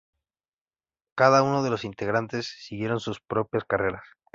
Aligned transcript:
Cada 1.13 1.43
uno 1.43 1.61
de 1.61 1.69
los 1.69 1.83
integrantes 1.85 2.47
siguieron 2.47 2.99
sus 2.99 3.19
propias 3.19 3.65
carreras. 3.65 4.01